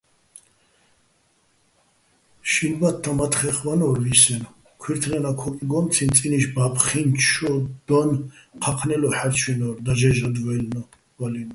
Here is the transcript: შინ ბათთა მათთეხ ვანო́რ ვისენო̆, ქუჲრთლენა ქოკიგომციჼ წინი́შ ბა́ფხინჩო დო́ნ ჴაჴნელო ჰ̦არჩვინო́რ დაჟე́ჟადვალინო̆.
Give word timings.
შინ 2.51 2.73
ბათთა 2.79 3.11
მათთეხ 3.19 3.57
ვანო́რ 3.65 3.95
ვისენო̆, 4.05 4.55
ქუჲრთლენა 4.81 5.31
ქოკიგომციჼ 5.41 6.05
წინი́შ 6.17 6.45
ბა́ფხინჩო 6.55 7.51
დო́ნ 7.87 8.09
ჴაჴნელო 8.61 9.09
ჰ̦არჩვინო́რ 9.17 9.75
დაჟე́ჟადვალინო̆. 9.85 10.85